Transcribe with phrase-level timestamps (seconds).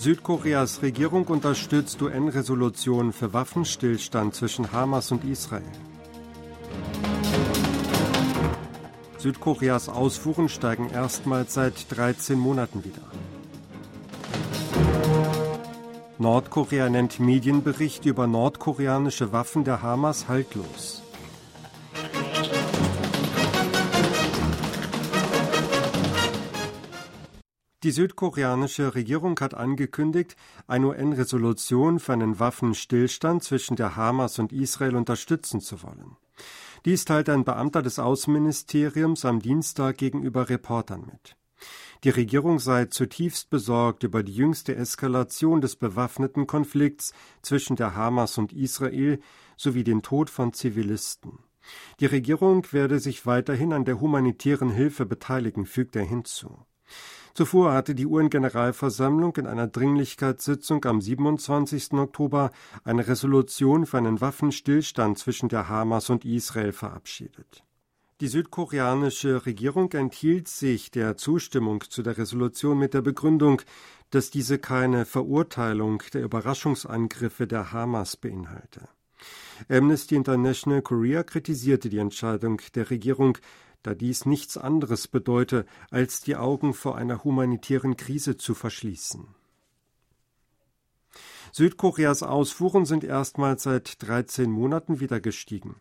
[0.00, 5.60] Südkoreas Regierung unterstützt UN-Resolution für Waffenstillstand zwischen Hamas und Israel.
[9.18, 13.02] Südkoreas Ausfuhren steigen erstmals seit 13 Monaten wieder.
[16.16, 21.02] Nordkorea nennt Medienbericht über nordkoreanische Waffen der Hamas haltlos.
[27.82, 34.96] Die südkoreanische Regierung hat angekündigt, eine UN-Resolution für einen Waffenstillstand zwischen der Hamas und Israel
[34.96, 36.16] unterstützen zu wollen.
[36.84, 41.36] Dies teilte ein Beamter des Außenministeriums am Dienstag gegenüber Reportern mit.
[42.04, 48.36] Die Regierung sei zutiefst besorgt über die jüngste Eskalation des bewaffneten Konflikts zwischen der Hamas
[48.36, 49.20] und Israel
[49.56, 51.38] sowie den Tod von Zivilisten.
[52.00, 56.66] Die Regierung werde sich weiterhin an der humanitären Hilfe beteiligen, fügt er hinzu.
[57.34, 61.92] Zuvor hatte die UN-Generalversammlung in einer Dringlichkeitssitzung am 27.
[61.92, 62.50] Oktober
[62.84, 67.64] eine Resolution für einen Waffenstillstand zwischen der Hamas und Israel verabschiedet.
[68.20, 73.62] Die südkoreanische Regierung enthielt sich der Zustimmung zu der Resolution mit der Begründung,
[74.10, 78.88] dass diese keine Verurteilung der Überraschungsangriffe der Hamas beinhalte.
[79.68, 83.38] Amnesty International Korea kritisierte die Entscheidung der Regierung,
[83.82, 89.34] da dies nichts anderes bedeute, als die Augen vor einer humanitären Krise zu verschließen.
[91.52, 95.76] Südkoreas Ausfuhren sind erstmals seit 13 Monaten wieder gestiegen.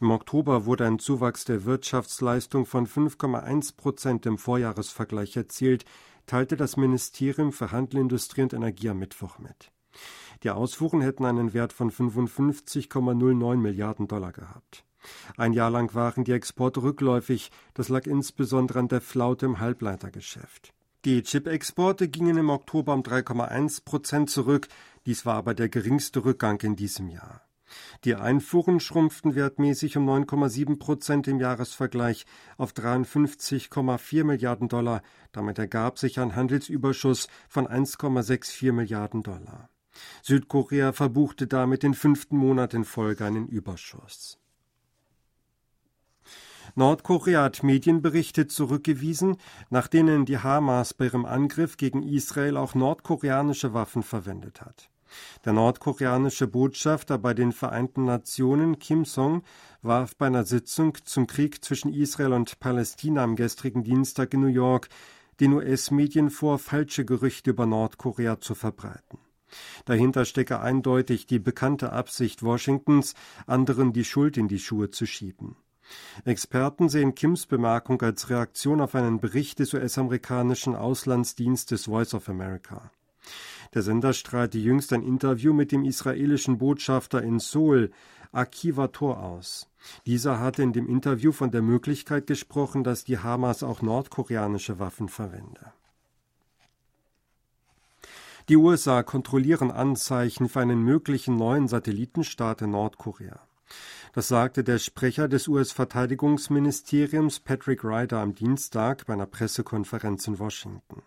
[0.00, 5.84] Im Oktober wurde ein Zuwachs der Wirtschaftsleistung von 5,1 Prozent im Vorjahresvergleich erzielt,
[6.26, 9.72] teilte das Ministerium für Handel, Industrie und Energie am Mittwoch mit.
[10.44, 14.84] Die Ausfuhren hätten einen Wert von 55,09 Milliarden Dollar gehabt.
[15.36, 20.72] Ein Jahr lang waren die Exporte rückläufig, das lag insbesondere an der Flaute im Halbleitergeschäft.
[21.04, 24.68] Die Chip-Exporte gingen im Oktober um 3,1 Prozent zurück,
[25.06, 27.48] dies war aber der geringste Rückgang in diesem Jahr.
[28.04, 32.26] Die Einfuhren schrumpften wertmäßig um 9,7 Prozent im Jahresvergleich
[32.56, 35.02] auf 53,4 Milliarden Dollar.
[35.32, 39.68] Damit ergab sich ein Handelsüberschuss von 1,64 Milliarden Dollar.
[40.22, 44.38] Südkorea verbuchte damit den fünften Monat in Folge einen Überschuss.
[46.74, 49.36] Nordkorea hat Medienberichte zurückgewiesen,
[49.70, 54.90] nach denen die Hamas bei ihrem Angriff gegen Israel auch nordkoreanische Waffen verwendet hat.
[55.44, 59.42] Der nordkoreanische Botschafter bei den Vereinten Nationen Kim Song
[59.80, 64.48] warf bei einer Sitzung zum Krieg zwischen Israel und Palästina am gestrigen Dienstag in New
[64.48, 64.88] York
[65.40, 69.18] den US-Medien vor, falsche Gerüchte über Nordkorea zu verbreiten.
[69.84, 73.14] Dahinter stecke eindeutig die bekannte Absicht Washingtons,
[73.46, 75.56] anderen die Schuld in die Schuhe zu schieben.
[76.24, 82.90] Experten sehen Kims Bemerkung als Reaktion auf einen Bericht des US-amerikanischen Auslandsdienstes Voice of America.
[83.74, 87.90] Der Sender strahlte jüngst ein Interview mit dem israelischen Botschafter in Seoul,
[88.32, 89.68] Akiva Tor aus.
[90.06, 95.08] Dieser hatte in dem Interview von der Möglichkeit gesprochen, dass die Hamas auch nordkoreanische Waffen
[95.08, 95.72] verwende.
[98.48, 103.40] Die USA kontrollieren Anzeichen für einen möglichen neuen Satellitenstaat in Nordkorea.
[104.18, 111.02] Das sagte der Sprecher des US-Verteidigungsministeriums Patrick Ryder am Dienstag bei einer Pressekonferenz in Washington.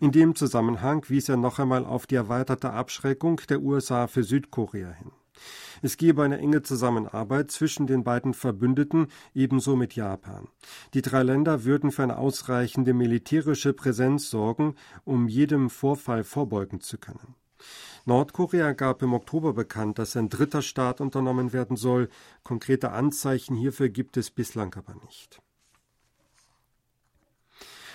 [0.00, 4.90] In dem Zusammenhang wies er noch einmal auf die erweiterte Abschreckung der USA für Südkorea
[4.90, 5.12] hin.
[5.80, 10.48] Es gebe eine enge Zusammenarbeit zwischen den beiden Verbündeten, ebenso mit Japan.
[10.92, 14.74] Die drei Länder würden für eine ausreichende militärische Präsenz sorgen,
[15.04, 17.34] um jedem Vorfall vorbeugen zu können.
[18.04, 22.08] Nordkorea gab im Oktober bekannt, dass ein dritter Staat unternommen werden soll.
[22.42, 25.40] Konkrete Anzeichen hierfür gibt es bislang aber nicht.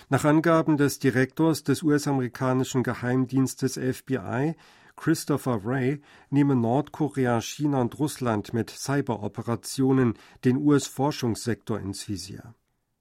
[0.10, 4.56] Nach Angaben des Direktors des US-amerikanischen Geheimdienstes FBI,
[4.98, 12.54] Christopher Wray, nehmen Nordkorea, China und Russland mit Cyberoperationen den US-Forschungssektor ins Visier.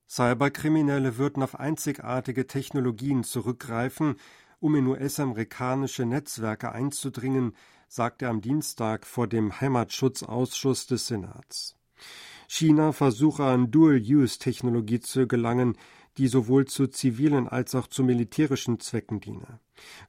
[0.09, 4.17] Cyberkriminelle würden auf einzigartige Technologien zurückgreifen,
[4.61, 7.57] um in US-amerikanische Netzwerke einzudringen,
[7.89, 11.75] sagte er am Dienstag vor dem Heimatschutzausschuss des Senats.
[12.47, 15.77] China versuche an Dual-Use-Technologie zu gelangen,
[16.19, 19.61] die sowohl zu zivilen als auch zu militärischen Zwecken diene.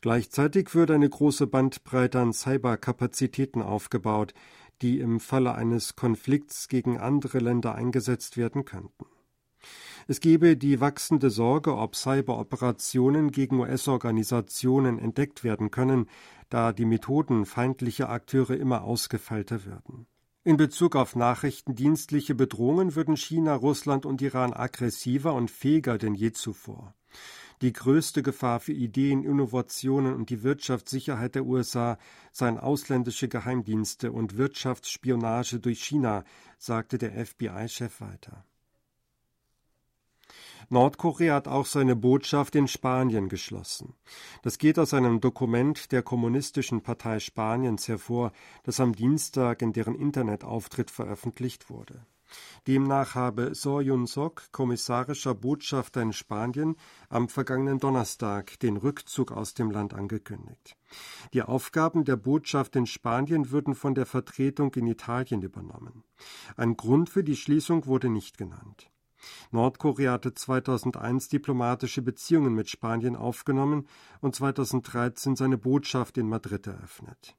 [0.01, 4.33] Gleichzeitig würde eine große Bandbreite an Cyberkapazitäten aufgebaut,
[4.81, 9.05] die im Falle eines Konflikts gegen andere Länder eingesetzt werden könnten.
[10.07, 16.07] Es gebe die wachsende Sorge, ob Cyberoperationen gegen US-Organisationen entdeckt werden können,
[16.49, 20.07] da die Methoden feindlicher Akteure immer ausgefeilter würden.
[20.43, 26.31] In Bezug auf nachrichtendienstliche Bedrohungen würden China, Russland und Iran aggressiver und fähiger denn je
[26.31, 26.95] zuvor.
[27.61, 31.99] Die größte Gefahr für Ideen, Innovationen und die Wirtschaftssicherheit der USA
[32.31, 36.23] seien ausländische Geheimdienste und Wirtschaftsspionage durch China,
[36.57, 38.43] sagte der FBI-Chef weiter.
[40.71, 43.93] Nordkorea hat auch seine Botschaft in Spanien geschlossen.
[44.41, 48.31] Das geht aus einem Dokument der Kommunistischen Partei Spaniens hervor,
[48.63, 52.05] das am Dienstag in deren Internetauftritt veröffentlicht wurde.
[52.67, 56.77] Demnach habe So Yun-sok, kommissarischer Botschafter in Spanien,
[57.09, 60.77] am vergangenen Donnerstag den Rückzug aus dem Land angekündigt.
[61.33, 66.05] Die Aufgaben der Botschaft in Spanien würden von der Vertretung in Italien übernommen.
[66.55, 68.90] Ein Grund für die Schließung wurde nicht genannt.
[69.51, 73.87] Nordkorea hatte 2001 diplomatische Beziehungen mit Spanien aufgenommen
[74.19, 77.35] und 2013 seine Botschaft in Madrid eröffnet.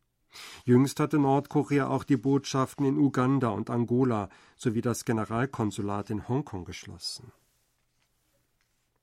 [0.65, 6.65] Jüngst hatte Nordkorea auch die Botschaften in Uganda und Angola sowie das Generalkonsulat in Hongkong
[6.65, 7.33] geschlossen.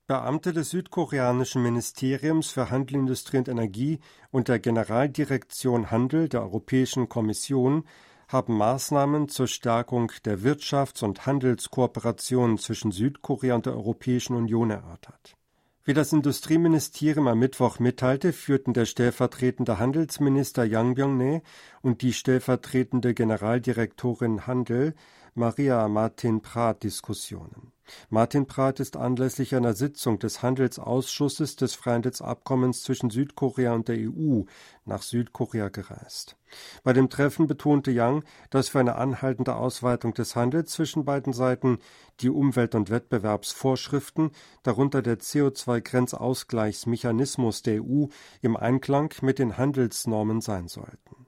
[0.08, 4.00] Beamte des südkoreanischen Ministeriums für Handel, Industrie und Energie
[4.32, 7.84] und der Generaldirektion Handel der Europäischen Kommission
[8.30, 15.36] haben Maßnahmen zur Stärkung der Wirtschafts- und Handelskooperation zwischen Südkorea und der Europäischen Union erörtert.
[15.84, 21.42] Wie das Industrieministerium am Mittwoch mitteilte, führten der stellvertretende Handelsminister Yang Byung-ne
[21.82, 24.94] und die stellvertretende Generaldirektorin Handel
[25.34, 27.72] Maria Martin Prat Diskussionen.
[28.10, 34.44] Martin Prat ist anlässlich einer Sitzung des Handelsausschusses des Freihandelsabkommens zwischen Südkorea und der EU
[34.86, 36.36] nach Südkorea gereist.
[36.84, 41.80] Bei dem Treffen betonte Yang, dass für eine anhaltende Ausweitung des Handels zwischen beiden Seiten
[42.22, 44.32] die Umwelt- und Wettbewerbsvorschriften,
[44.64, 48.06] darunter der CO2-Grenzausgleichsmechanismus der EU,
[48.42, 51.19] im Einklang mit den Handelsnormen sein sollten.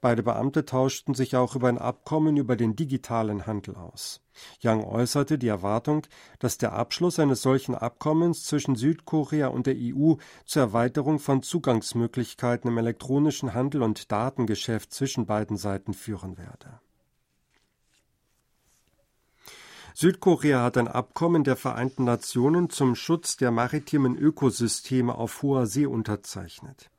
[0.00, 4.20] Beide Beamte tauschten sich auch über ein Abkommen über den digitalen Handel aus.
[4.60, 6.06] Yang äußerte die Erwartung,
[6.38, 10.14] dass der Abschluss eines solchen Abkommens zwischen Südkorea und der EU
[10.44, 16.80] zur Erweiterung von Zugangsmöglichkeiten im elektronischen Handel und Datengeschäft zwischen beiden Seiten führen werde.
[19.94, 25.86] Südkorea hat ein Abkommen der Vereinten Nationen zum Schutz der maritimen Ökosysteme auf hoher See
[25.86, 26.90] unterzeichnet.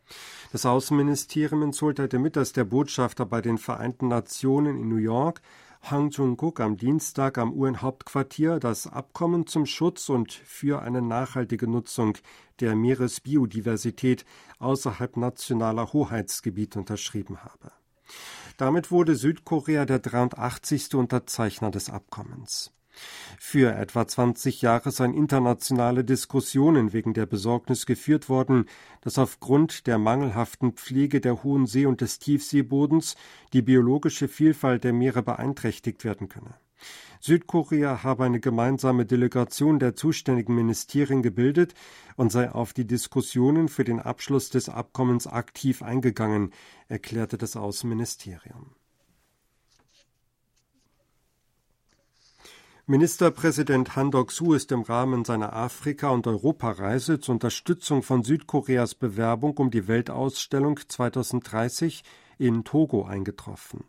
[0.51, 5.41] Das Außenministerium teilte mit, dass der Botschafter bei den Vereinten Nationen in New York
[5.83, 12.17] Hang Jung-guk am Dienstag am UN-Hauptquartier das Abkommen zum Schutz und für eine nachhaltige Nutzung
[12.59, 14.25] der Meeresbiodiversität
[14.59, 17.71] außerhalb nationaler Hoheitsgebiete unterschrieben habe.
[18.57, 20.95] Damit wurde Südkorea der 83.
[20.95, 22.71] Unterzeichner des Abkommens.
[23.39, 28.65] Für etwa 20 Jahre seien internationale Diskussionen wegen der Besorgnis geführt worden,
[29.01, 33.15] dass aufgrund der mangelhaften Pflege der Hohen See und des Tiefseebodens
[33.53, 36.55] die biologische Vielfalt der Meere beeinträchtigt werden könne.
[37.19, 41.73] Südkorea habe eine gemeinsame Delegation der zuständigen Ministerien gebildet
[42.15, 46.51] und sei auf die Diskussionen für den Abschluss des Abkommens aktiv eingegangen,
[46.87, 48.75] erklärte das Außenministerium.
[52.89, 59.57] Ministerpräsident Han Dok-soo ist im Rahmen seiner Afrika- und Europareise zur Unterstützung von Südkoreas Bewerbung
[59.57, 62.05] um die Weltausstellung 2030
[62.37, 63.83] in Togo eingetroffen.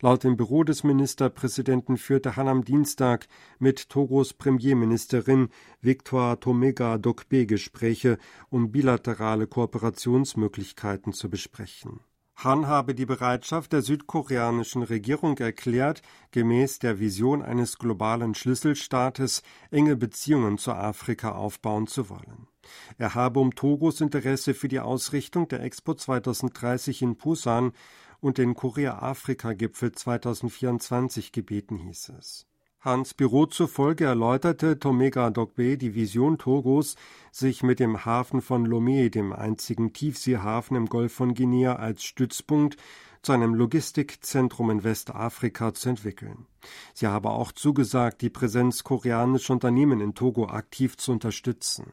[0.00, 3.26] Laut dem Büro des Ministerpräsidenten führte Han am Dienstag
[3.58, 5.48] mit Togos Premierministerin
[5.80, 8.18] Victoire Tomega Dokbe Gespräche,
[8.50, 11.98] um bilaterale Kooperationsmöglichkeiten zu besprechen.
[12.44, 19.42] Han habe die Bereitschaft der südkoreanischen Regierung erklärt, gemäß der Vision eines globalen Schlüsselstaates
[19.72, 22.46] enge Beziehungen zu Afrika aufbauen zu wollen.
[22.96, 27.72] Er habe um Togos Interesse für die Ausrichtung der Expo 2030 in Busan
[28.20, 32.47] und den Korea-Afrika-Gipfel 2024 gebeten, hieß es.
[32.80, 36.94] Hans Büro zufolge erläuterte Tomega Dogbe die Vision Togos,
[37.32, 42.76] sich mit dem Hafen von Lomé, dem einzigen Tiefseehafen im Golf von Guinea, als Stützpunkt
[43.22, 46.46] zu einem Logistikzentrum in Westafrika zu entwickeln.
[46.94, 51.92] Sie habe auch zugesagt, die Präsenz koreanischer Unternehmen in Togo aktiv zu unterstützen.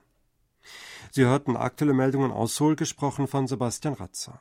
[1.10, 4.40] Sie hörten aktuelle Meldungen aus Seoul, gesprochen von Sebastian Ratzer.